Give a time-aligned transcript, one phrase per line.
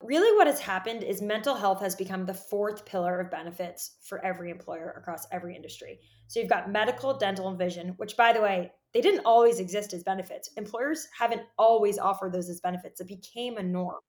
[0.00, 4.24] Really, what has happened is mental health has become the fourth pillar of benefits for
[4.24, 5.98] every employer across every industry.
[6.28, 9.92] So you've got medical, dental, and vision, which, by the way, they didn't always exist
[9.92, 10.50] as benefits.
[10.56, 14.00] Employers haven't always offered those as benefits, it became a norm.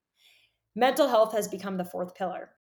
[0.75, 2.51] Mental health has become the fourth pillar.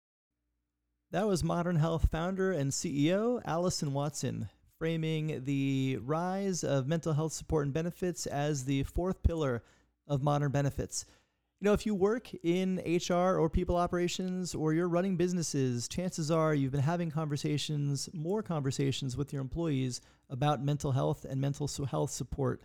[1.11, 4.49] That was Modern Health founder and CEO Alyson Watson,
[4.79, 9.63] framing the rise of mental health support and benefits as the fourth pillar
[10.07, 11.05] of modern benefits.
[11.61, 16.31] You know, if you work in HR or people operations or you're running businesses, chances
[16.31, 21.69] are you've been having conversations, more conversations with your employees about mental health and mental
[21.91, 22.63] health support.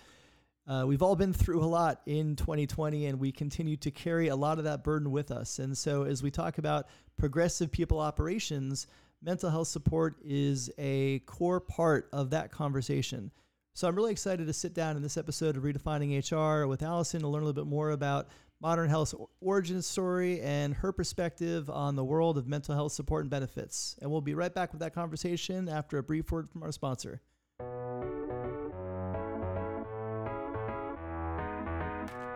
[0.68, 4.36] Uh, we've all been through a lot in 2020 and we continue to carry a
[4.36, 5.58] lot of that burden with us.
[5.58, 6.86] And so, as we talk about
[7.18, 8.86] progressive people operations,
[9.24, 13.32] mental health support is a core part of that conversation.
[13.74, 17.22] So, I'm really excited to sit down in this episode of Redefining HR with Alyson
[17.22, 18.28] to learn a little bit more about
[18.64, 23.30] Modern Health's origin story and her perspective on the world of mental health support and
[23.30, 23.98] benefits.
[24.02, 27.20] And we'll be right back with that conversation after a brief word from our sponsor.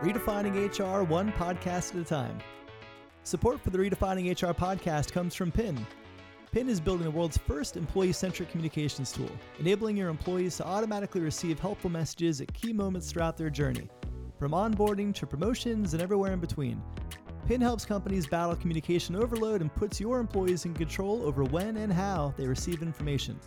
[0.02, 2.38] Redefining HR one podcast at a time.
[3.22, 5.78] Support for the Redefining HR podcast comes from Pyn.
[6.54, 11.22] Pyn is building the world's first employee centric communications tool, enabling your employees to automatically
[11.22, 13.88] receive helpful messages at key moments throughout their journey
[14.38, 16.80] from onboarding to promotions and everywhere in between.
[17.48, 21.92] Pyn helps companies battle communication overload and puts your employees in control over when and
[21.92, 23.40] how they receive information.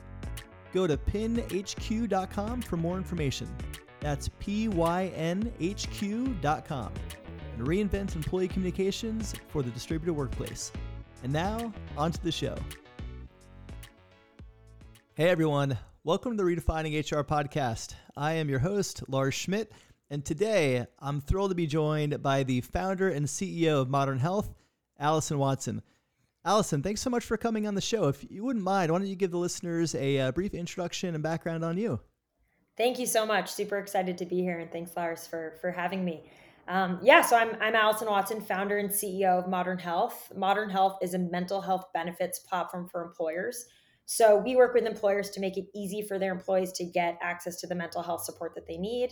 [0.73, 3.47] Go to pynhq.com for more information.
[3.99, 4.73] That's P-Y-N-H-Q.com.
[7.57, 10.71] And reinvent employee communications for the distributed workplace.
[11.23, 12.55] And now, on to the show.
[15.13, 17.93] Hey everyone, welcome to the Redefining HR podcast.
[18.17, 19.71] I am your host, Lars Schmidt,
[20.11, 24.53] and today, I'm thrilled to be joined by the founder and CEO of Modern Health,
[24.99, 25.81] Alyson Watson.
[26.45, 28.09] Alyson, thanks so much for coming on the show.
[28.09, 31.15] If you wouldn't mind, why don't you give the listeners a, a uh, brief introduction
[31.15, 32.01] and background on you?
[32.75, 33.49] Thank you so much.
[33.49, 36.29] Super excited to be here, and thanks, Lars, for for having me.
[36.67, 40.29] Um, yeah, so I'm I'm Alyson Watson, founder and CEO of Modern Health.
[40.35, 43.65] Modern Health is a mental health benefits platform for employers.
[44.05, 47.61] So we work with employers to make it easy for their employees to get access
[47.61, 49.11] to the mental health support that they need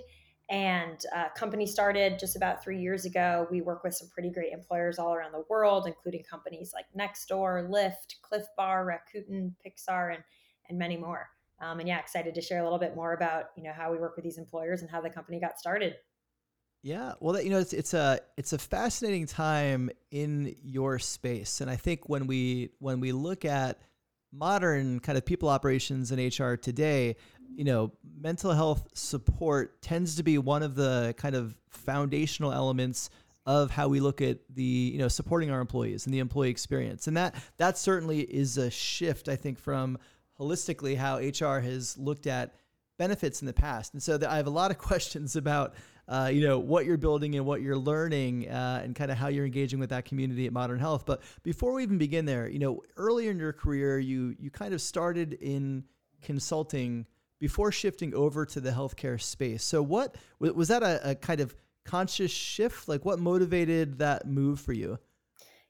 [0.50, 3.48] and uh, company started just about three years ago.
[3.52, 7.70] We work with some pretty great employers all around the world, including companies like Nextdoor,
[7.70, 10.24] Lyft, Clif Bar, Rakuten, Pixar, and
[10.70, 11.30] and many more.
[11.62, 13.98] Um, and yeah, excited to share a little bit more about you know how we
[13.98, 15.96] work with these employers and how the company got started.
[16.82, 21.62] Yeah, well, that, you know, it's it's a it's a fascinating time in your space,
[21.62, 23.80] and I think when we when we look at
[24.32, 27.16] modern kind of people operations in HR today,
[27.56, 27.92] you know,
[28.22, 33.10] mental health support tends to be one of the kind of foundational elements
[33.46, 37.08] of how we look at the you know supporting our employees and the employee experience.
[37.08, 39.98] And that that certainly is a shift i think from
[40.40, 42.54] holistically how hr has looked at
[42.98, 43.94] benefits in the past.
[43.94, 45.74] And so the, i have a lot of questions about
[46.10, 49.28] uh, you know what you're building and what you're learning uh, and kind of how
[49.30, 52.60] you're engaging with that community at modern health but before we even begin there you
[52.60, 55.84] know earlier in your career you you kind of started in
[56.22, 57.06] consulting
[57.40, 59.64] before shifting over to the healthcare space.
[59.64, 61.56] So, what was that a, a kind of
[61.86, 62.88] conscious shift?
[62.88, 65.00] Like, what motivated that move for you?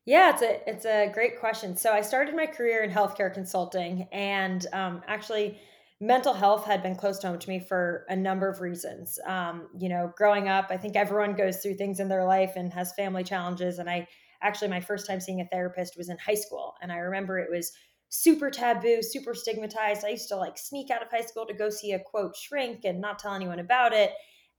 [0.06, 1.78] Yeah, it's a it's a great question.
[1.78, 5.60] So, I started my career in healthcare consulting, and um, actually,
[6.02, 9.20] mental health had been close to home to me for a number of reasons.
[9.26, 12.72] Um, you know, growing up, I think everyone goes through things in their life and
[12.74, 14.08] has family challenges, and I
[14.42, 17.52] actually my first time seeing a therapist was in high school, and I remember it
[17.52, 17.72] was
[18.10, 20.04] super taboo, super stigmatized.
[20.04, 22.84] I used to like sneak out of high school to go see a quote shrink
[22.84, 24.12] and not tell anyone about it.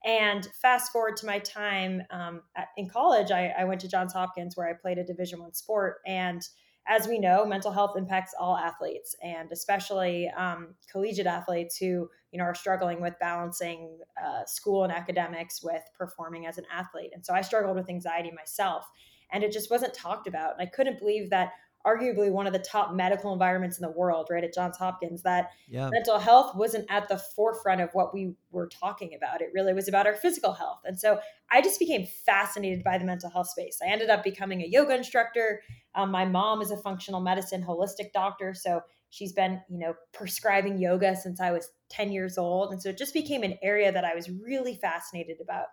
[0.03, 4.13] And fast forward to my time um, at, in college, I, I, went to Johns
[4.13, 5.97] Hopkins where I played a Division One sport.
[6.07, 6.41] And
[6.87, 12.37] as we know, mental health impacts all athletes, and especially um, collegiate athletes who you
[12.37, 17.11] know are struggling with balancing uh, school and academics with performing as an athlete.
[17.13, 18.85] And so I struggled with anxiety myself,
[19.31, 20.53] and it just wasn't talked about.
[20.57, 21.51] And I couldn't believe that
[21.85, 25.51] arguably one of the top medical environments in the world, right, at Johns Hopkins, that
[25.69, 25.89] yeah.
[25.89, 29.41] mental health wasn't at the forefront of what we were talking about.
[29.41, 30.81] It really was about our physical health.
[30.85, 31.19] And so
[31.49, 33.79] I just became fascinated by the mental health space.
[33.83, 35.61] I ended up becoming a yoga instructor.
[35.95, 38.53] Um, my mom is a functional medicine holistic doctor.
[38.53, 42.71] So she's been, you know, prescribing yoga since I was 10 years old.
[42.71, 45.65] And so it just became an area that I was really fascinated about.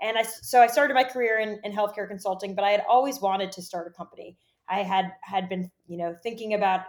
[0.00, 3.20] And I, so I started my career in, in healthcare consulting, but I had always
[3.20, 4.36] wanted to start a company.
[4.68, 6.80] I had had been, you know, thinking about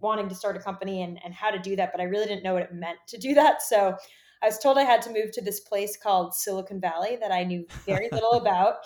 [0.00, 2.44] wanting to start a company and, and how to do that, but I really didn't
[2.44, 3.62] know what it meant to do that.
[3.62, 3.96] So
[4.42, 7.44] I was told I had to move to this place called Silicon Valley that I
[7.44, 8.76] knew very little about.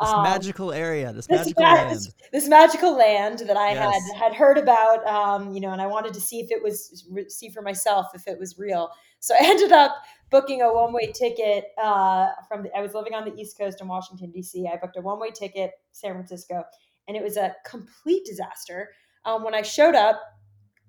[0.00, 1.90] This um, magical area, this, this magical ma- land.
[1.90, 4.00] This, this, magical land that I yes.
[4.12, 7.04] had had heard about, um, you know, and I wanted to see if it was
[7.26, 8.90] see for myself if it was real.
[9.18, 9.96] So I ended up
[10.30, 12.62] booking a one way ticket uh, from.
[12.62, 14.70] The, I was living on the East Coast in Washington D.C.
[14.72, 16.62] I booked a one way ticket San Francisco,
[17.08, 18.90] and it was a complete disaster.
[19.24, 20.20] Um, when I showed up,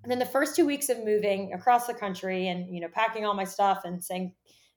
[0.03, 3.25] and then the first two weeks of moving across the country and you know packing
[3.25, 4.33] all my stuff and saying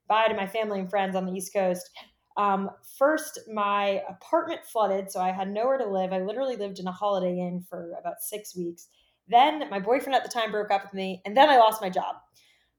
[0.08, 1.90] bye to my family and friends on the East Coast.
[2.36, 6.12] Um, first, my apartment flooded, so I had nowhere to live.
[6.12, 8.88] I literally lived in a Holiday Inn for about six weeks.
[9.28, 11.90] Then my boyfriend at the time broke up with me, and then I lost my
[11.90, 12.16] job.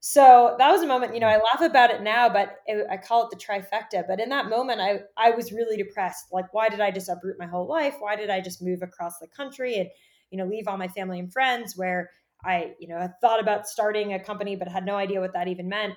[0.05, 2.97] So that was a moment, you know, I laugh about it now, but it, I
[2.97, 4.05] call it the trifecta.
[4.05, 6.25] But in that moment, I, I was really depressed.
[6.29, 7.95] Like, why did I just uproot my whole life?
[7.99, 9.87] Why did I just move across the country and,
[10.29, 12.09] you know, leave all my family and friends where
[12.43, 15.47] I, you know, I thought about starting a company, but had no idea what that
[15.47, 15.93] even meant.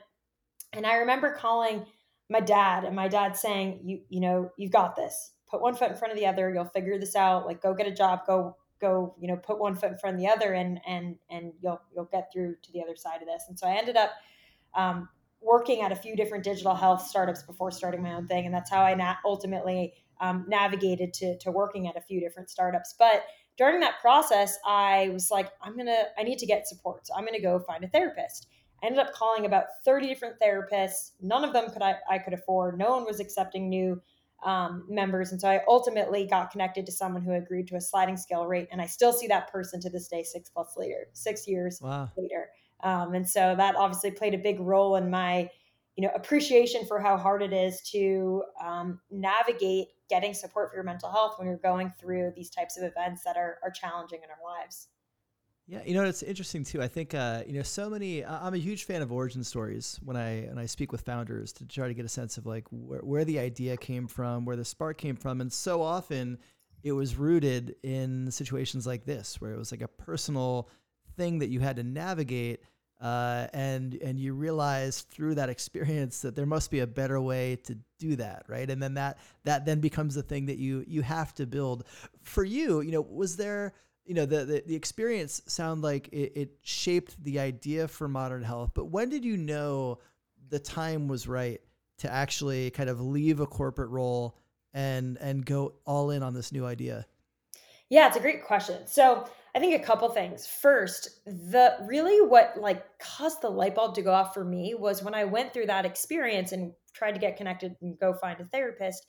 [0.73, 1.85] And I remember calling
[2.31, 5.32] my dad and my dad saying, you, you know, you've got this.
[5.50, 6.49] Put one foot in front of the other.
[6.55, 7.44] You'll figure this out.
[7.44, 8.20] Like, go get a job.
[8.25, 9.14] Go, go.
[9.19, 12.08] You know, put one foot in front of the other, and and and you'll you'll
[12.12, 13.44] get through to the other side of this.
[13.49, 14.12] And so I ended up
[14.75, 15.08] um,
[15.40, 18.70] working at a few different digital health startups before starting my own thing, and that's
[18.70, 22.94] how I na- ultimately um, navigated to to working at a few different startups.
[22.99, 23.25] But
[23.56, 27.06] during that process, I was like, I'm gonna, I need to get support.
[27.06, 28.49] So I'm gonna go find a therapist.
[28.82, 31.12] I ended up calling about 30 different therapists.
[31.20, 32.78] None of them could I, I could afford.
[32.78, 34.00] No one was accepting new
[34.44, 35.33] um, members.
[35.33, 38.69] And so I ultimately got connected to someone who agreed to a sliding scale rate.
[38.71, 42.11] And I still see that person to this day, six plus later, six years wow.
[42.17, 42.49] later.
[42.83, 45.49] Um, and so that obviously played a big role in my,
[45.97, 50.85] you know, appreciation for how hard it is to um, navigate getting support for your
[50.85, 54.31] mental health when you're going through these types of events that are, are challenging in
[54.31, 54.88] our lives.
[55.68, 56.80] Yeah, you know it's interesting too.
[56.80, 58.24] I think uh, you know so many.
[58.24, 61.66] I'm a huge fan of origin stories when I when I speak with founders to
[61.66, 64.64] try to get a sense of like where, where the idea came from, where the
[64.64, 66.38] spark came from, and so often
[66.84, 70.68] it was rooted in situations like this, where it was like a personal
[71.16, 72.60] thing that you had to navigate
[73.00, 77.56] uh, and and you realize through that experience that there must be a better way
[77.56, 81.02] to do that right and then that that then becomes the thing that you you
[81.02, 81.84] have to build
[82.22, 83.72] for you you know was there
[84.06, 88.43] you know the the, the experience sound like it, it shaped the idea for modern
[88.43, 89.99] health but when did you know
[90.49, 91.61] the time was right
[91.99, 94.38] to actually kind of leave a corporate role
[94.75, 97.06] and and go all in on this new idea
[97.88, 99.26] yeah it's a great question so
[99.56, 100.47] I think a couple things.
[100.47, 105.02] First, the really what like caused the light bulb to go off for me was
[105.02, 108.44] when I went through that experience and tried to get connected and go find a
[108.44, 109.06] therapist.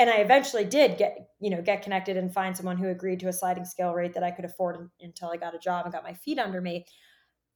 [0.00, 3.28] And I eventually did get, you know, get connected and find someone who agreed to
[3.28, 6.02] a sliding scale rate that I could afford until I got a job and got
[6.02, 6.86] my feet under me.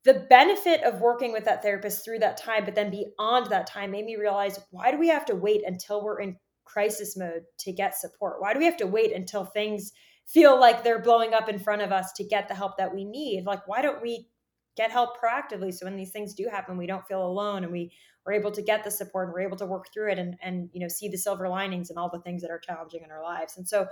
[0.04, 3.92] The benefit of working with that therapist through that time, but then beyond that time,
[3.92, 7.72] made me realize why do we have to wait until we're in crisis mode to
[7.72, 8.42] get support?
[8.42, 9.92] Why do we have to wait until things
[10.26, 13.04] feel like they're blowing up in front of us to get the help that we
[13.04, 13.44] need.
[13.44, 14.26] Like, why don't we
[14.76, 17.92] get help proactively so when these things do happen, we don't feel alone and we
[18.26, 20.70] are able to get the support and we're able to work through it and and
[20.72, 23.22] you know see the silver linings and all the things that are challenging in our
[23.22, 23.56] lives.
[23.56, 23.86] And so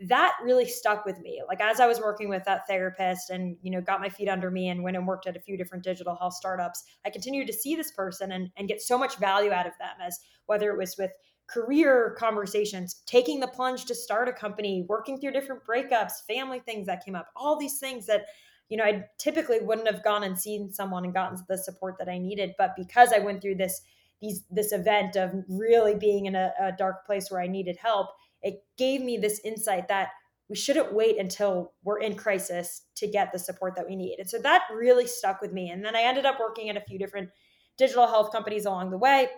[0.00, 1.42] that really stuck with me.
[1.48, 4.50] Like as I was working with that therapist and you know got my feet under
[4.50, 7.52] me and went and worked at a few different digital health startups, I continued to
[7.52, 10.78] see this person and, and get so much value out of them as whether it
[10.78, 11.10] was with
[11.48, 16.86] career conversations, taking the plunge to start a company, working through different breakups, family things
[16.86, 18.26] that came up, all these things that,
[18.68, 22.08] you know, I typically wouldn't have gone and seen someone and gotten the support that
[22.08, 22.54] I needed.
[22.58, 23.80] But because I went through this,
[24.20, 28.08] these, this event of really being in a, a dark place where I needed help,
[28.42, 30.10] it gave me this insight that
[30.48, 34.18] we shouldn't wait until we're in crisis to get the support that we need.
[34.18, 35.70] And so that really stuck with me.
[35.70, 37.30] And then I ended up working at a few different
[37.76, 39.28] digital health companies along the way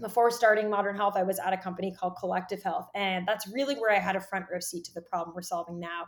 [0.00, 3.74] before starting Modern Health, I was at a company called Collective Health, and that's really
[3.74, 6.04] where I had a front row seat to the problem we're solving now.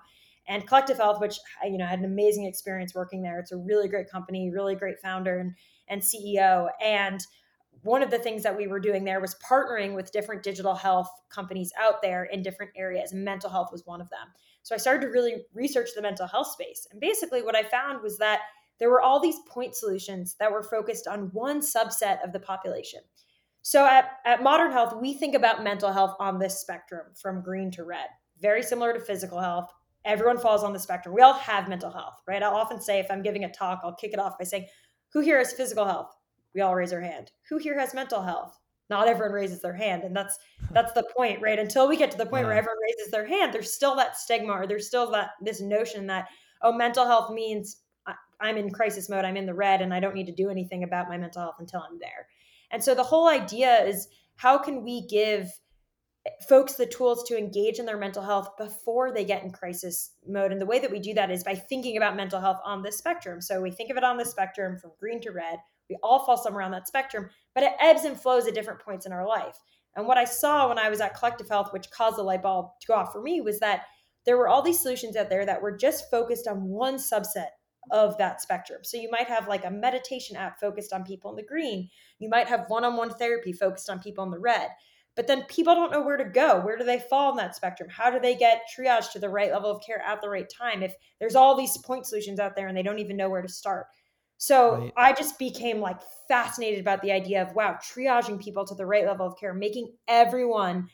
[0.50, 3.38] And Collective Health, which you know, I had an amazing experience working there.
[3.38, 5.54] It's a really great company, really great founder and
[5.88, 6.68] and CEO.
[6.84, 7.24] And
[7.82, 11.08] one of the things that we were doing there was partnering with different digital health
[11.30, 14.28] companies out there in different areas, and mental health was one of them.
[14.62, 18.02] So I started to really research the mental health space, and basically what I found
[18.02, 18.40] was that
[18.80, 23.00] there were all these point solutions that were focused on one subset of the population.
[23.62, 27.70] So at, at Modern Health, we think about mental health on this spectrum from green
[27.72, 28.08] to red,
[28.40, 29.70] very similar to physical health.
[30.04, 31.14] Everyone falls on the spectrum.
[31.14, 32.42] We all have mental health, right?
[32.42, 34.66] I'll often say if I'm giving a talk, I'll kick it off by saying,
[35.12, 36.14] Who here has physical health?
[36.54, 37.30] We all raise our hand.
[37.48, 38.58] Who here has mental health?
[38.88, 40.02] Not everyone raises their hand.
[40.02, 40.38] And that's
[40.72, 41.58] that's the point, right?
[41.58, 42.48] Until we get to the point yeah.
[42.48, 46.06] where everyone raises their hand, there's still that stigma or there's still that this notion
[46.08, 46.28] that,
[46.62, 47.82] oh, mental health means
[48.40, 50.82] I'm in crisis mode, I'm in the red, and I don't need to do anything
[50.82, 52.26] about my mental health until I'm there.
[52.70, 55.50] And so the whole idea is how can we give
[56.48, 60.52] folks the tools to engage in their mental health before they get in crisis mode.
[60.52, 62.92] And the way that we do that is by thinking about mental health on the
[62.92, 63.40] spectrum.
[63.40, 65.58] So we think of it on the spectrum from green to red.
[65.88, 69.06] We all fall somewhere on that spectrum, but it ebbs and flows at different points
[69.06, 69.56] in our life.
[69.96, 72.66] And what I saw when I was at Collective Health, which caused the light bulb
[72.80, 73.82] to go off for me, was that
[74.24, 77.48] there were all these solutions out there that were just focused on one subset
[77.90, 78.80] of that spectrum.
[78.84, 81.88] So you might have like a meditation app focused on people in the green.
[82.18, 84.68] You might have one on one therapy focused on people in the red.
[85.16, 86.60] But then people don't know where to go.
[86.60, 87.88] Where do they fall in that spectrum?
[87.90, 90.82] How do they get triaged to the right level of care at the right time
[90.82, 93.48] if there's all these point solutions out there and they don't even know where to
[93.48, 93.86] start?
[94.38, 94.92] So right.
[94.96, 99.04] I just became like fascinated about the idea of wow, triaging people to the right
[99.04, 100.88] level of care, making everyone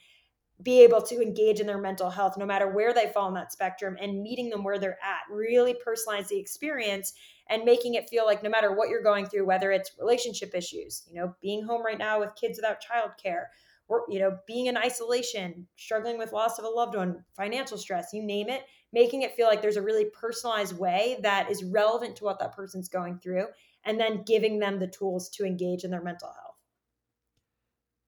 [0.63, 3.53] be able to engage in their mental health no matter where they fall in that
[3.53, 7.13] spectrum and meeting them where they're at really personalize the experience
[7.51, 11.03] and making it feel like no matter what you're going through whether it's relationship issues
[11.11, 13.45] you know being home right now with kids without childcare
[13.89, 18.09] or you know being in isolation struggling with loss of a loved one financial stress
[18.13, 22.17] you name it making it feel like there's a really personalized way that is relevant
[22.17, 23.47] to what that person's going through
[23.85, 26.47] and then giving them the tools to engage in their mental health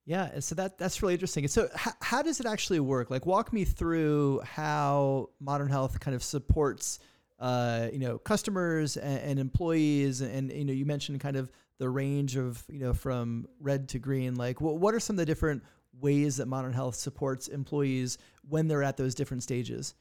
[0.05, 1.47] yeah, so that that's really interesting.
[1.47, 3.11] So how, how does it actually work?
[3.11, 6.97] Like, walk me through how Modern Health kind of supports,
[7.37, 11.51] uh, you know, customers and, and employees, and, and you know, you mentioned kind of
[11.79, 14.35] the range of you know from red to green.
[14.35, 15.63] Like, what what are some of the different
[15.99, 18.17] ways that Modern Health supports employees
[18.47, 19.95] when they're at those different stages?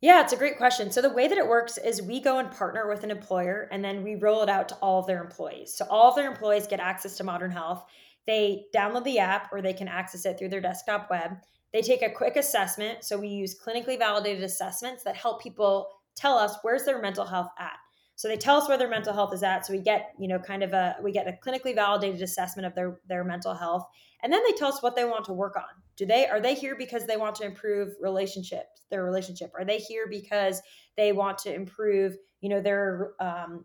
[0.00, 0.90] Yeah, it's a great question.
[0.90, 3.84] So, the way that it works is we go and partner with an employer and
[3.84, 5.74] then we roll it out to all of their employees.
[5.74, 7.84] So, all of their employees get access to Modern Health
[8.26, 11.38] they download the app or they can access it through their desktop web.
[11.72, 13.04] They take a quick assessment.
[13.04, 17.48] So we use clinically validated assessments that help people tell us where's their mental health
[17.58, 17.76] at.
[18.22, 19.66] So they tell us where their mental health is at.
[19.66, 22.74] So we get, you know, kind of a we get a clinically validated assessment of
[22.76, 23.84] their their mental health.
[24.22, 25.64] And then they tell us what they want to work on.
[25.96, 29.50] Do they are they here because they want to improve relationships, their relationship?
[29.58, 30.62] Are they here because
[30.96, 33.64] they want to improve you know their um,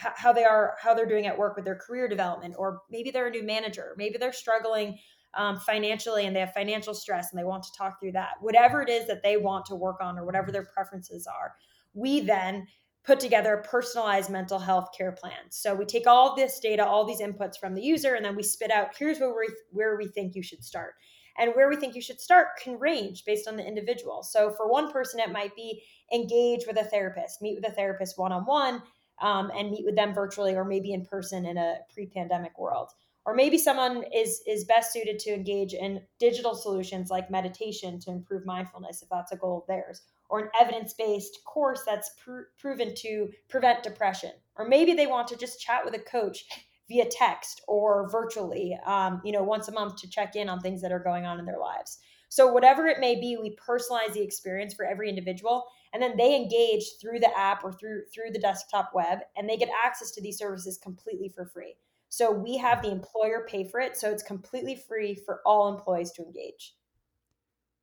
[0.00, 3.26] how they are how they're doing at work with their career development or maybe they're
[3.26, 4.98] a new manager maybe they're struggling
[5.34, 8.82] um, financially and they have financial stress and they want to talk through that whatever
[8.82, 11.54] it is that they want to work on or whatever their preferences are
[11.94, 12.66] we then
[13.08, 17.04] put together a personalized mental health care plan so we take all this data all
[17.04, 20.06] these inputs from the user and then we spit out here's where we where we
[20.06, 20.92] think you should start
[21.38, 24.22] and where we think you should start can range based on the individual.
[24.22, 28.18] So for one person, it might be engage with a therapist, meet with a therapist
[28.18, 28.82] one on one,
[29.20, 32.90] and meet with them virtually or maybe in person in a pre-pandemic world.
[33.24, 38.10] Or maybe someone is is best suited to engage in digital solutions like meditation to
[38.10, 42.94] improve mindfulness if that's a goal of theirs, or an evidence-based course that's pr- proven
[42.96, 44.32] to prevent depression.
[44.56, 46.44] Or maybe they want to just chat with a coach
[46.88, 50.82] via text or virtually, um, you know, once a month to check in on things
[50.82, 51.98] that are going on in their lives.
[52.30, 56.36] So, whatever it may be, we personalize the experience for every individual, and then they
[56.36, 60.20] engage through the app or through through the desktop web, and they get access to
[60.20, 61.74] these services completely for free.
[62.10, 66.12] So we have the employer pay for it, so it's completely free for all employees
[66.12, 66.74] to engage.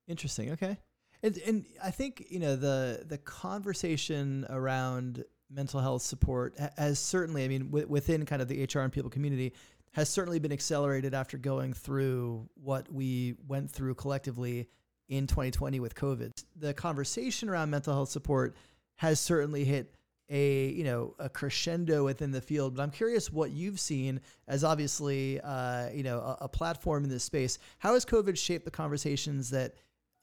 [0.08, 0.52] Interesting.
[0.52, 0.78] Okay.
[1.26, 7.44] And, and I think you know the the conversation around mental health support has certainly,
[7.44, 9.54] I mean, w- within kind of the HR and people community,
[9.94, 14.70] has certainly been accelerated after going through what we went through collectively
[15.10, 16.32] in 2020 with COVID.
[16.58, 18.56] The conversation around mental health support
[18.98, 19.96] has certainly hit
[20.30, 24.64] a you know a crescendo within the field but i'm curious what you've seen as
[24.64, 28.72] obviously uh, you know a, a, platform in this space how has covid shaped the
[28.72, 29.76] conversations that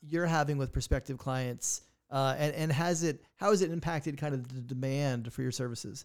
[0.02, 1.82] you're having with prospective clients
[2.12, 5.50] uh, and, and has it how has it impacted kind of the demand for your
[5.50, 6.04] services?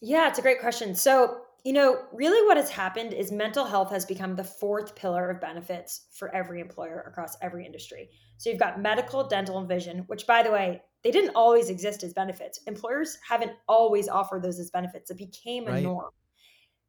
[0.00, 0.94] Yeah, it's a great question.
[0.94, 5.30] So, you know, really what has happened is mental health has become the fourth pillar
[5.30, 8.10] of benefits for every employer across every industry.
[8.36, 12.02] So you've got medical, dental, and vision, which by the way, they didn't always exist
[12.02, 12.60] as benefits.
[12.66, 15.10] Employers haven't always offered those as benefits.
[15.10, 15.82] It became a right.
[15.82, 16.10] norm.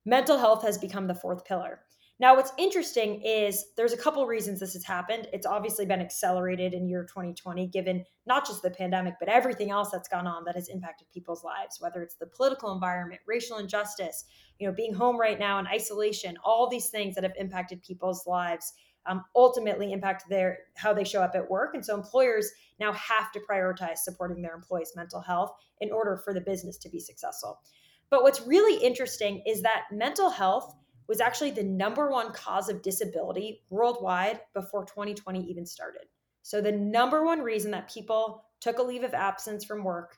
[0.05, 1.81] Mental health has become the fourth pillar.
[2.21, 5.27] Now, what's interesting is there's a couple reasons this has happened.
[5.31, 9.89] It's obviously been accelerated in year 2020, given not just the pandemic, but everything else
[9.89, 14.25] that's gone on that has impacted people's lives, whether it's the political environment, racial injustice,
[14.59, 18.27] you know, being home right now in isolation, all these things that have impacted people's
[18.27, 18.73] lives
[19.05, 21.73] um, ultimately impact their how they show up at work.
[21.73, 26.33] And so employers now have to prioritize supporting their employees' mental health in order for
[26.33, 27.61] the business to be successful.
[28.09, 30.75] But what's really interesting is that mental health
[31.09, 36.03] was actually the number one cause of disability worldwide before 2020 even started.
[36.43, 40.17] So, the number one reason that people took a leave of absence from work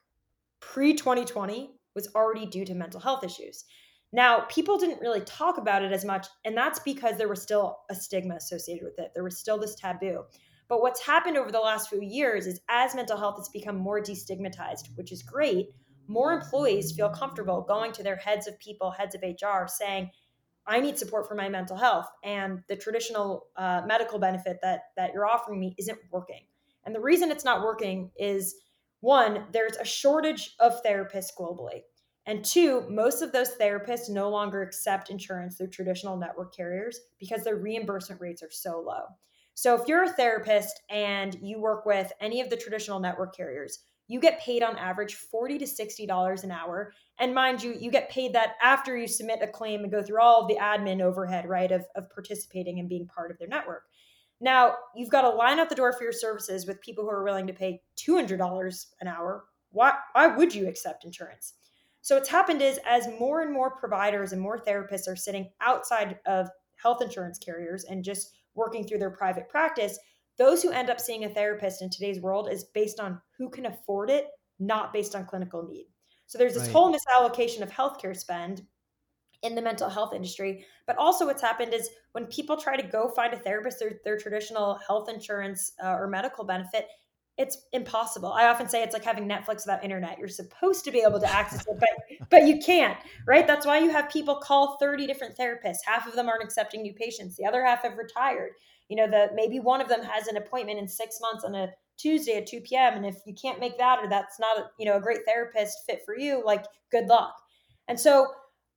[0.60, 3.64] pre 2020 was already due to mental health issues.
[4.14, 7.80] Now, people didn't really talk about it as much, and that's because there was still
[7.90, 9.12] a stigma associated with it.
[9.14, 10.24] There was still this taboo.
[10.68, 14.02] But what's happened over the last few years is as mental health has become more
[14.02, 15.70] destigmatized, which is great,
[16.08, 20.12] more employees feel comfortable going to their heads of people, heads of HR, saying,
[20.68, 25.12] I need support for my mental health, and the traditional uh, medical benefit that that
[25.14, 26.42] you're offering me isn't working.
[26.86, 28.56] And the reason it's not working is
[29.02, 31.82] one, there's a shortage of therapists globally.
[32.28, 37.44] And two, most of those therapists no longer accept insurance through traditional network carriers because
[37.44, 39.06] their reimbursement rates are so low.
[39.56, 43.80] So if you're a therapist and you work with any of the traditional network carriers,
[44.12, 46.92] you get paid on average 40 to 60 dollars an hour.
[47.18, 50.20] And mind you you get paid that after you submit a claim and go through
[50.20, 53.84] all of the admin overhead right of, of participating and being part of their network.
[54.42, 57.24] Now you've got a line out the door for your services with people who are
[57.24, 59.46] willing to pay $200 an hour.
[59.72, 61.54] Why, why would you accept insurance?
[62.02, 66.20] So what's happened is as more and more providers and more therapists are sitting outside
[66.26, 69.98] of health insurance carriers and just working through their private practice
[70.42, 73.68] those who end up seeing a therapist in today's world is based on who can
[73.68, 74.26] afford it,
[74.60, 75.86] not based on clinical need.
[76.26, 76.72] So there's this right.
[76.72, 78.64] whole misallocation of healthcare spend
[79.44, 80.66] in the mental health industry.
[80.88, 84.18] But also, what's happened is when people try to go find a therapist, their, their
[84.18, 86.88] traditional health insurance uh, or medical benefit,
[87.38, 88.34] it's impossible.
[88.34, 90.18] I often say it's like having Netflix without internet.
[90.18, 93.46] You're supposed to be able to access it, but but you can't, right?
[93.46, 95.80] That's why you have people call 30 different therapists.
[95.86, 97.36] Half of them aren't accepting new patients.
[97.36, 98.54] The other half have retired
[98.92, 101.70] you know that maybe one of them has an appointment in six months on a
[101.98, 104.86] tuesday at 2 p.m and if you can't make that or that's not a, you
[104.86, 107.34] know a great therapist fit for you like good luck.
[107.88, 108.28] And so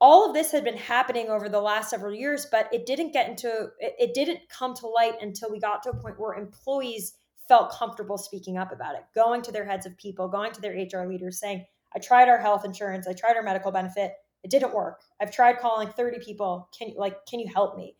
[0.00, 3.28] all of this had been happening over the last several years but it didn't get
[3.28, 7.14] into it, it didn't come to light until we got to a point where employees
[7.48, 10.74] felt comfortable speaking up about it going to their heads of people going to their
[10.74, 14.74] hr leaders saying i tried our health insurance i tried our medical benefit it didn't
[14.74, 15.00] work.
[15.20, 17.96] I've tried calling 30 people can like can you help me?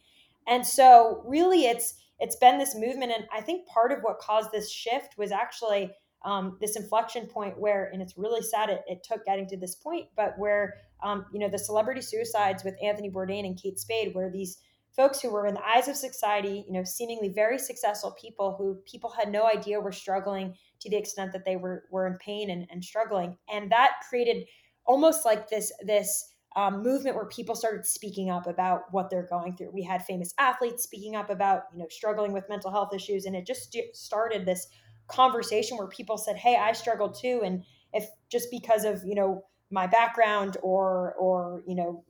[0.47, 4.50] And so really it's it's been this movement and i think part of what caused
[4.52, 5.90] this shift was actually
[6.25, 9.75] um, this inflection point where and it's really sad it, it took getting to this
[9.75, 14.14] point but where um, you know the celebrity suicides with anthony bourdain and kate spade
[14.14, 14.59] where these
[14.96, 18.77] folks who were in the eyes of society you know seemingly very successful people who
[18.90, 22.50] people had no idea were struggling to the extent that they were were in pain
[22.50, 23.37] and, and struggling.
[23.50, 24.46] And that created
[24.85, 29.57] almost like this this um, movement where people started speaking up about what they're going
[29.57, 29.71] through.
[29.73, 33.35] We had famous athletes speaking up about you know struggling with mental health issues, and
[33.35, 34.69] it just started this
[35.09, 39.45] conversation where people said, "Hey, I struggle too," and if just because of you know
[39.71, 42.05] my background or or you know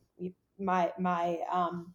[0.58, 1.94] my my um,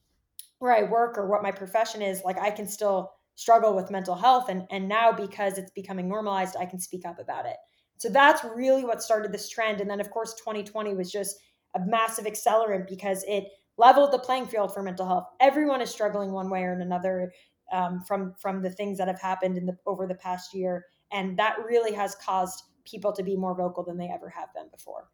[0.58, 4.16] where I work or what my profession is, like I can still struggle with mental
[4.16, 7.58] health, and and now because it's becoming normalized, I can speak up about it.
[7.98, 11.38] So that's really what started this trend, and then of course 2020 was just
[11.75, 13.45] a massive accelerant because it
[13.77, 15.27] leveled the playing field for mental health.
[15.39, 17.32] Everyone is struggling one way or another
[17.71, 21.38] um, from from the things that have happened in the over the past year, and
[21.38, 25.08] that really has caused people to be more vocal than they ever have been before.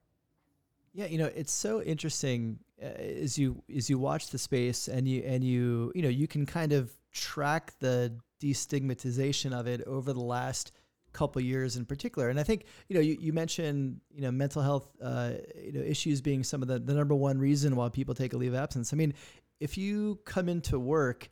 [0.93, 5.07] Yeah, you know, it's so interesting uh, as you as you watch the space and
[5.07, 10.13] you and you you know you can kind of track the destigmatization of it over
[10.13, 10.71] the last
[11.15, 12.29] couple years in particular.
[12.29, 15.81] And I think you know you, you mentioned you know mental health uh, you know
[15.81, 18.59] issues being some of the, the number one reason why people take a leave of
[18.59, 18.93] absence.
[18.93, 19.13] I mean,
[19.59, 21.29] if you come into work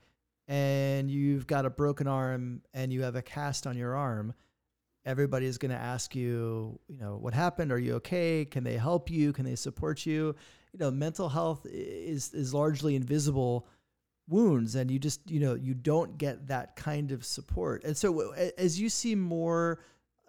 [0.48, 4.34] and you've got a broken arm and you have a cast on your arm,
[5.06, 7.72] everybody is going to ask you, you know, what happened?
[7.72, 8.46] Are you okay?
[8.46, 9.34] Can they help you?
[9.34, 10.36] Can they support you?
[10.74, 13.67] You know, mental health is is largely invisible
[14.27, 17.83] wounds and you just you know you don't get that kind of support.
[17.83, 19.79] And so as you see more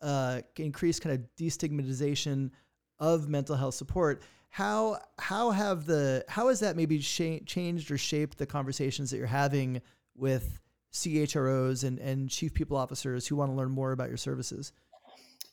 [0.02, 2.50] uh, increased kind of destigmatization
[2.98, 4.22] of mental health support
[4.54, 9.16] how how have the how has that maybe sh- changed or shaped the conversations that
[9.16, 9.82] you're having
[10.14, 10.60] with
[10.92, 14.72] CHROs and, and chief people officers who want to learn more about your services?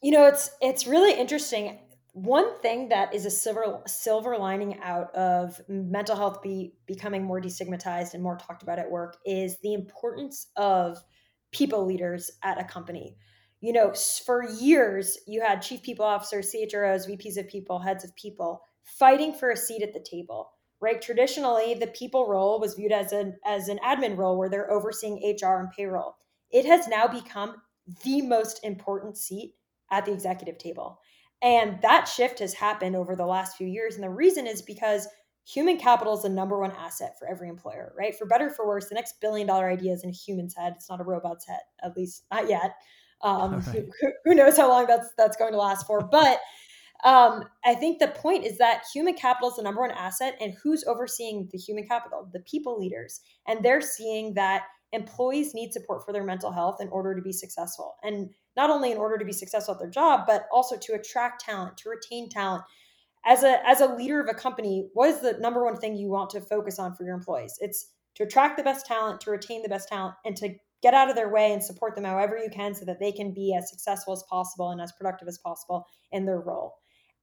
[0.04, 1.80] You know it's it's really interesting
[2.14, 7.40] one thing that is a silver silver lining out of mental health be becoming more
[7.40, 10.98] destigmatized and more talked about at work is the importance of
[11.52, 13.16] people leaders at a company.
[13.62, 13.94] You know,
[14.26, 19.34] for years you had chief people officers, CHROs, VPs of people, heads of people fighting
[19.34, 20.52] for a seat at the table.
[20.82, 21.00] Right?
[21.00, 25.36] Traditionally, the people role was viewed as an as an admin role where they're overseeing
[25.40, 26.16] HR and payroll.
[26.50, 27.58] It has now become
[28.04, 29.54] the most important seat
[29.92, 31.00] at the executive table.
[31.42, 33.96] And that shift has happened over the last few years.
[33.96, 35.08] And the reason is because
[35.46, 38.16] human capital is the number one asset for every employer, right?
[38.16, 40.74] For better for worse, the next billion dollar idea is in a human's head.
[40.76, 42.76] It's not a robot's head, at least not yet.
[43.24, 43.86] Um, right.
[44.02, 46.02] who, who, knows how long that's that's going to last for?
[46.02, 46.40] But
[47.04, 50.56] um, I think the point is that human capital is the number one asset, and
[50.64, 52.28] who's overseeing the human capital?
[52.34, 53.22] The people leaders.
[53.48, 57.32] And they're seeing that employees need support for their mental health in order to be
[57.32, 57.96] successful.
[58.04, 61.44] And not only in order to be successful at their job, but also to attract
[61.44, 62.64] talent, to retain talent.
[63.26, 66.10] As a as a leader of a company, what is the number one thing you
[66.10, 67.58] want to focus on for your employees?
[67.62, 71.10] It's to attract the best talent, to retain the best talent, and to get out
[71.10, 73.70] of their way and support them however you can so that they can be as
[73.70, 76.80] successful as possible and as productive as possible in their role.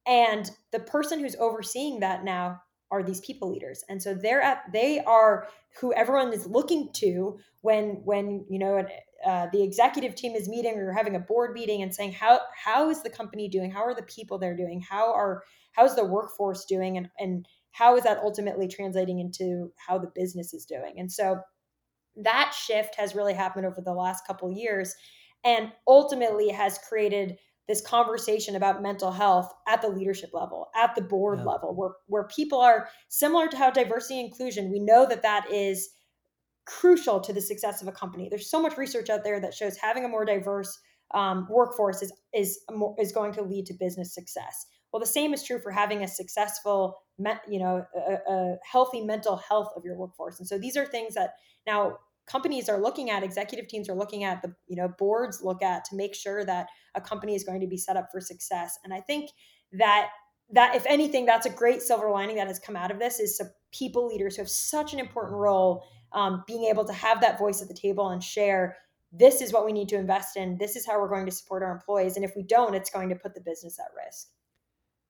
[0.07, 3.83] And the person who's overseeing that now are these people leaders.
[3.89, 5.47] And so they're at they are
[5.79, 8.85] who everyone is looking to when when you know
[9.25, 12.89] uh, the executive team is meeting or having a board meeting and saying how how
[12.89, 13.71] is the company doing?
[13.71, 14.81] How are the people there doing?
[14.81, 16.97] How are how is the workforce doing?
[16.97, 20.95] And and how is that ultimately translating into how the business is doing?
[20.97, 21.39] And so
[22.15, 24.95] that shift has really happened over the last couple years
[25.43, 27.37] and ultimately has created
[27.69, 31.45] this conversation about mental health at the leadership level at the board yeah.
[31.45, 35.49] level where where people are similar to how diversity and inclusion we know that that
[35.51, 35.89] is
[36.65, 38.27] crucial to the success of a company.
[38.29, 40.77] There's so much research out there that shows having a more diverse
[41.13, 44.65] um, workforce is is more, is going to lead to business success.
[44.91, 47.03] Well the same is true for having a successful
[47.47, 50.39] you know a, a healthy mental health of your workforce.
[50.39, 51.35] And so these are things that
[51.67, 51.97] now
[52.29, 55.83] companies are looking at executive teams are looking at the you know boards look at
[55.85, 58.77] to make sure that a company is going to be set up for success.
[58.83, 59.31] And i think
[59.73, 60.09] that
[60.51, 63.41] that if anything that's a great silver lining that has come out of this is
[63.71, 67.61] people leaders who have such an important role um, being able to have that voice
[67.61, 68.77] at the table and share
[69.11, 70.57] this is what we need to invest in.
[70.57, 72.15] This is how we're going to support our employees.
[72.15, 74.27] And if we don't it's going to put the business at risk.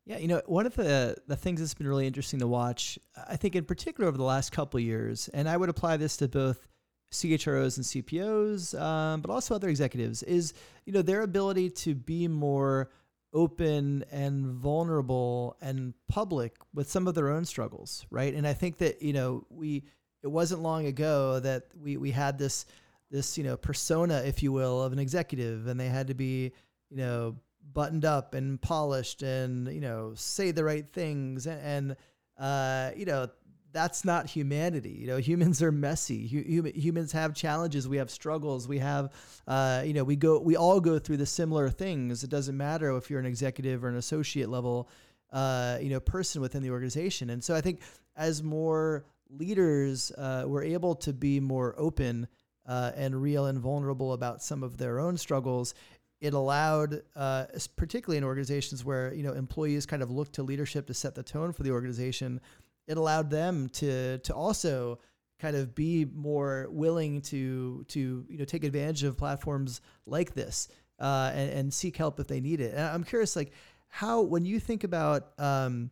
[0.05, 3.35] Yeah, you know, one of the the things that's been really interesting to watch, I
[3.35, 6.67] think in particular over the last couple years, and I would apply this to both
[7.11, 10.53] CHROs and CPOs, um, but also other executives, is
[10.85, 12.89] you know their ability to be more
[13.33, 18.33] open and vulnerable and public with some of their own struggles, right?
[18.33, 19.83] And I think that you know we
[20.23, 22.65] it wasn't long ago that we we had this
[23.11, 26.51] this you know persona, if you will, of an executive, and they had to be
[26.89, 27.35] you know
[27.73, 31.95] buttoned up and polished and you know say the right things and, and
[32.39, 33.27] uh, you know
[33.71, 34.97] that's not humanity.
[34.99, 36.25] You know, humans are messy.
[36.27, 37.87] humans have challenges.
[37.87, 38.67] We have struggles.
[38.67, 39.11] We have,
[39.47, 42.23] uh, you know, we go, we all go through the similar things.
[42.23, 44.89] It doesn't matter if you're an executive or an associate level,
[45.31, 47.29] uh, you know, person within the organization.
[47.29, 47.81] And so I think
[48.15, 52.27] as more leaders uh, were able to be more open
[52.65, 55.73] uh, and real and vulnerable about some of their own struggles,
[56.21, 57.45] it allowed, uh,
[57.77, 61.23] particularly in organizations where you know employees kind of look to leadership to set the
[61.23, 62.41] tone for the organization
[62.89, 64.99] it allowed them to to also
[65.39, 70.67] kind of be more willing to to you know take advantage of platforms like this
[70.99, 72.73] uh, and, and, seek help if they need it.
[72.73, 73.53] And I'm curious, like
[73.87, 75.91] how when you think about um,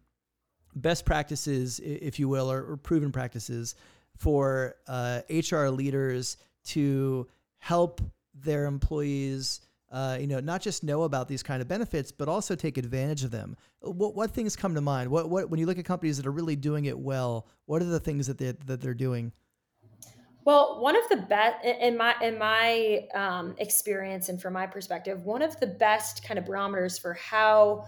[0.75, 3.75] best practices, if you will, or, or proven practices
[4.17, 7.27] for uh, HR leaders to
[7.59, 8.01] help
[8.33, 12.55] their employees uh, you know, not just know about these kind of benefits, but also
[12.55, 13.55] take advantage of them.
[13.81, 15.09] What, what things come to mind?
[15.09, 17.85] What, what, when you look at companies that are really doing it well, what are
[17.85, 19.31] the things that they, that they're doing?
[20.43, 25.25] Well, one of the best in my in my um, experience and from my perspective,
[25.25, 27.83] one of the best kind of barometers for how,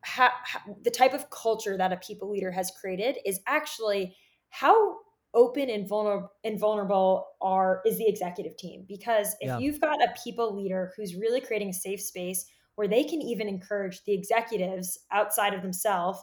[0.00, 4.16] how, how the type of culture that a people leader has created is actually
[4.48, 4.96] how
[5.34, 9.58] open and vulnerable and vulnerable are is the executive team because if yeah.
[9.58, 13.48] you've got a people leader who's really creating a safe space where they can even
[13.48, 16.22] encourage the executives outside of themselves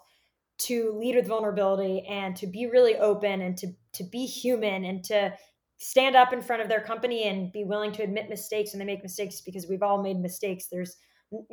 [0.57, 5.03] to lead with vulnerability and to be really open and to to be human and
[5.03, 5.33] to
[5.77, 8.85] stand up in front of their company and be willing to admit mistakes when they
[8.85, 10.97] make mistakes because we've all made mistakes there's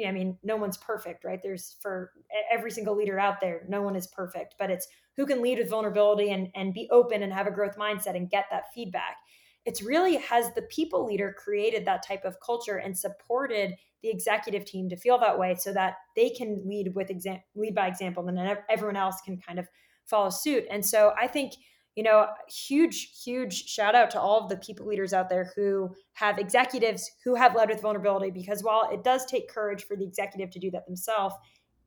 [0.04, 1.40] I mean, no one's perfect, right?
[1.42, 2.12] There's for
[2.50, 5.70] every single leader out there, no one is perfect, but it's who can lead with
[5.70, 9.16] vulnerability and, and be open and have a growth mindset and get that feedback.
[9.64, 14.64] It's really has the people leader created that type of culture and supported the executive
[14.64, 18.26] team to feel that way so that they can lead with exam- lead by example
[18.28, 19.66] and then everyone else can kind of
[20.04, 20.64] follow suit.
[20.70, 21.54] And so I think
[21.96, 25.90] you know, huge, huge shout out to all of the people leaders out there who
[26.12, 30.04] have executives who have led with vulnerability because while it does take courage for the
[30.04, 31.34] executive to do that themselves,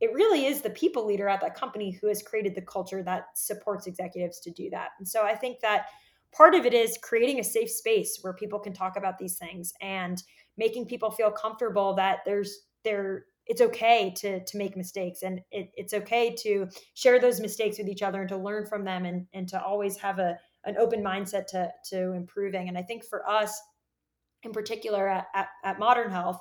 [0.00, 3.26] it really is the people leader at that company who has created the culture that
[3.36, 4.88] supports executives to do that.
[4.98, 5.86] And so I think that
[6.32, 9.72] part of it is creating a safe space where people can talk about these things
[9.80, 10.20] and
[10.56, 15.72] making people feel comfortable that there's there it's okay to to make mistakes and it,
[15.74, 19.26] it's okay to share those mistakes with each other and to learn from them and
[19.34, 22.68] and to always have a an open mindset to to improving.
[22.68, 23.60] And i think for us
[24.44, 26.40] in particular at, at, at modern health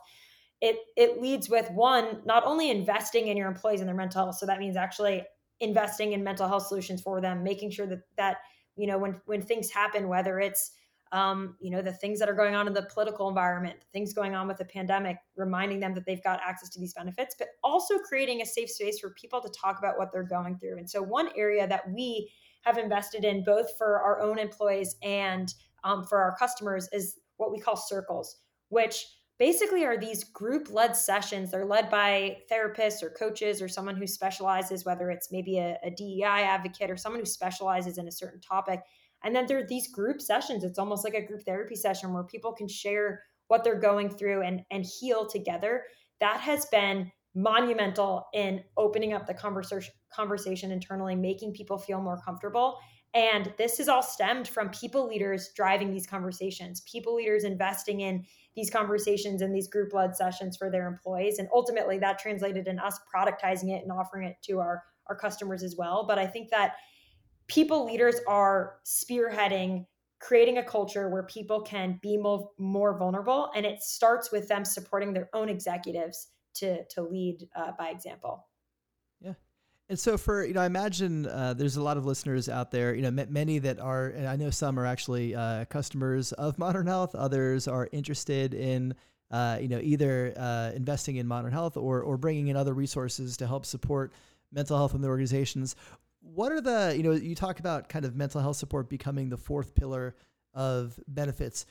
[0.62, 4.38] it it leads with one not only investing in your employees and their mental health
[4.38, 5.24] so that means actually
[5.60, 8.38] investing in mental health solutions for them making sure that that
[8.76, 10.74] you know when when things happen whether it's
[11.12, 14.36] um, you know the things that are going on in the political environment things going
[14.36, 17.98] on with the pandemic reminding them that they've got access to these benefits but also
[17.98, 21.02] creating a safe space for people to talk about what they're going through and so
[21.02, 26.20] one area that we have invested in both for our own employees and um, for
[26.20, 28.38] our customers is what we call circles
[28.70, 29.06] which
[29.40, 31.50] basically are these group led sessions.
[31.50, 35.90] They're led by therapists or coaches or someone who specializes, whether it's maybe a, a,
[35.90, 38.82] DEI advocate or someone who specializes in a certain topic.
[39.24, 40.64] And then there are these group sessions.
[40.64, 44.44] It's almost like a group therapy session where people can share what they're going through
[44.44, 45.84] and, and heal together.
[46.20, 52.20] That has been monumental in opening up the conversation conversation internally, making people feel more
[52.26, 52.80] comfortable.
[53.14, 58.26] And this is all stemmed from people leaders driving these conversations, people leaders investing in
[58.56, 61.40] these conversations and these group led sessions for their employees.
[61.40, 65.64] And ultimately, that translated in us productizing it and offering it to our, our customers
[65.64, 66.06] as well.
[66.08, 66.74] But I think that
[67.50, 69.86] people leaders are spearheading
[70.20, 73.50] creating a culture where people can be more, more vulnerable.
[73.56, 78.48] And it starts with them supporting their own executives to, to lead uh, by example.
[79.22, 79.34] Yeah.
[79.88, 82.94] And so, for you know, I imagine uh, there's a lot of listeners out there.
[82.94, 86.60] You know, m- many that are, and I know some are actually uh, customers of
[86.60, 87.16] Modern Health.
[87.16, 88.94] Others are interested in,
[89.32, 93.38] uh, you know, either uh, investing in Modern Health or or bringing in other resources
[93.38, 94.12] to help support
[94.52, 95.76] mental health in their organizations.
[96.22, 99.38] What are the, you know, you talk about kind of mental health support becoming the
[99.38, 100.16] fourth pillar
[100.54, 101.66] of benefits.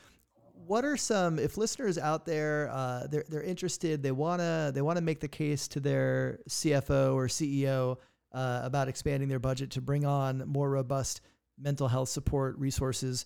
[0.66, 4.82] What are some if listeners out there uh, they're, they're interested they want to they
[4.82, 7.96] want to make the case to their cfo or ceo
[8.32, 11.20] uh, about expanding their budget to bring on more robust
[11.58, 13.24] mental health support resources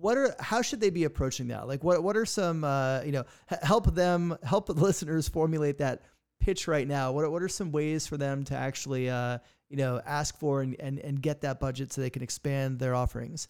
[0.00, 1.68] what are how should they be approaching that?
[1.68, 3.24] Like what what are some uh, you know
[3.62, 6.02] help them help the listeners formulate that
[6.40, 7.12] pitch right now.
[7.12, 9.38] What, what are some ways for them to actually uh,
[9.68, 12.94] you know ask for and, and and get that budget so they can expand their
[12.94, 13.48] offerings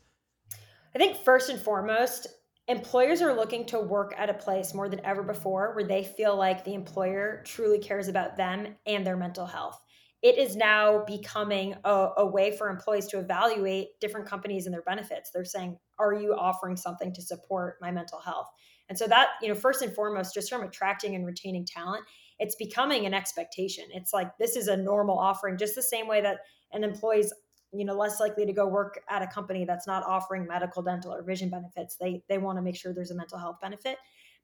[0.94, 2.27] i think first and foremost
[2.68, 6.37] employers are looking to work at a place more than ever before where they feel
[6.37, 9.79] like the employer truly cares about them and their mental health.
[10.22, 14.83] It is now becoming a, a, way for employees to evaluate different companies and their
[14.83, 15.31] benefits.
[15.31, 18.46] They're saying, Are you offering something to support my mental health?
[18.88, 22.05] And so, that, you know, first and foremost, just from attracting and retaining talent,
[22.44, 23.85] it's becoming an expectation.
[23.90, 26.40] It's like this is a normal offering, just the same way that
[26.72, 27.33] an employee's
[27.72, 31.14] you know less likely to go work at a company that's not offering medical dental
[31.14, 31.96] or vision benefits.
[31.96, 33.96] They they want to make sure there's a mental health benefit.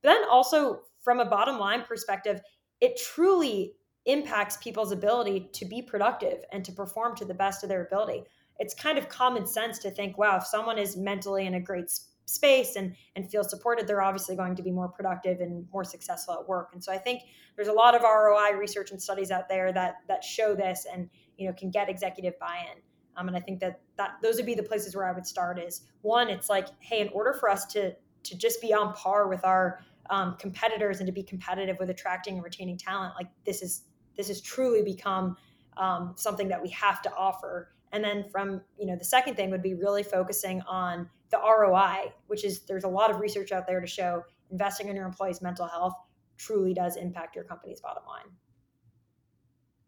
[0.03, 2.41] But then also from a bottom line perspective
[2.81, 3.75] it truly
[4.07, 8.25] impacts people's ability to be productive and to perform to the best of their ability.
[8.59, 11.91] It's kind of common sense to think wow if someone is mentally in a great
[12.31, 16.35] space and and feel supported they're obviously going to be more productive and more successful
[16.35, 17.23] at work and so i think
[17.57, 21.09] there's a lot of roi research and studies out there that that show this and
[21.37, 22.81] you know can get executive buy-in
[23.17, 25.59] um, and I think that that those would be the places where I would start.
[25.59, 29.29] Is one, it's like, hey, in order for us to to just be on par
[29.29, 33.63] with our um, competitors and to be competitive with attracting and retaining talent, like this
[33.63, 33.85] is
[34.17, 35.37] this has truly become
[35.77, 37.73] um, something that we have to offer.
[37.93, 42.13] And then from you know the second thing would be really focusing on the ROI,
[42.27, 45.41] which is there's a lot of research out there to show investing in your employees'
[45.41, 45.95] mental health
[46.37, 48.27] truly does impact your company's bottom line.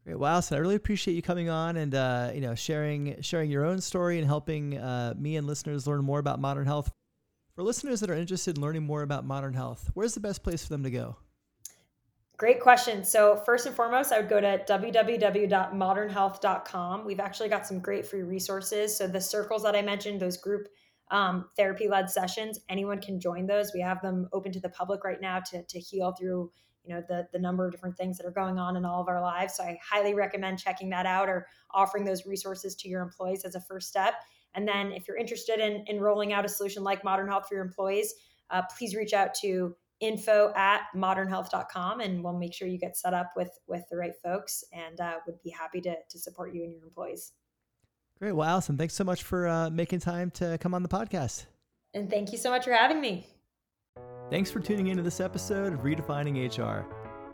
[0.04, 0.18] Great.
[0.18, 3.64] Well, Alyson, I really appreciate you coming on and uh, you know sharing sharing your
[3.64, 6.90] own story and helping uh, me and listeners learn more about modern health.
[7.54, 10.62] For listeners that are interested in learning more about modern health, where's the best place
[10.62, 11.16] for them to go?
[12.38, 13.04] Great question.
[13.04, 17.04] So, first and foremost, I would go to www.modernhealth.com.
[17.04, 18.96] We've actually got some great free resources.
[18.96, 20.66] So, the circles that I mentioned, those group
[21.12, 23.72] um, therapy led sessions, anyone can join those.
[23.72, 26.50] We have them open to the public right now to, to heal through
[26.84, 29.06] you know the the number of different things that are going on in all of
[29.06, 29.54] our lives.
[29.56, 33.54] So i highly recommend checking that out or offering those resources to your employees as
[33.54, 34.14] a first step.
[34.54, 37.54] And then if you're interested in, in rolling out a solution like modern health for
[37.54, 38.12] your employees
[38.52, 43.14] uh, please reach out to info at modernhealth.com and we'll make sure you get set
[43.14, 46.62] up with with the right folks and uh, would be happy to, to support you
[46.64, 47.32] and your employees
[48.22, 51.46] great well alyson thanks so much for uh, making time to come on the podcast
[51.92, 53.26] and thank you so much for having me
[54.32, 56.86] Thanks for tuning into this episode of Redefining HR.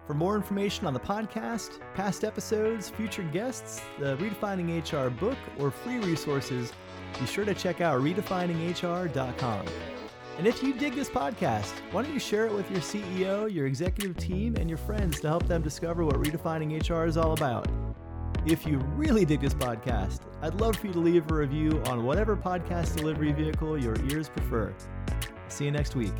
[0.04, 5.70] For more information on the podcast, past episodes, future guests, the Redefining HR book, or
[5.70, 6.72] free resources,
[7.20, 9.66] be sure to check out redefininghr.com.
[10.38, 13.66] And if you dig this podcast, why don't you share it with your CEO, your
[13.66, 17.68] executive team, and your friends to help them discover what redefining HR is all about?
[18.46, 22.04] If you really dig this podcast, I'd love for you to leave a review on
[22.04, 24.74] whatever podcast delivery vehicle your ears prefer.
[25.48, 26.14] See you next week.